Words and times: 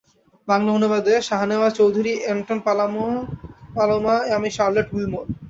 বাংলা 0.47 0.71
অনুবাদেঃ 0.77 1.17
Shahnewaz 1.29 1.71
Chowdhury 1.79 2.13
Anton 2.31 2.59
Paloma 3.75 4.15
আমি 4.35 4.49
Charlotte 4.57 4.87
Wilmore. 4.95 5.25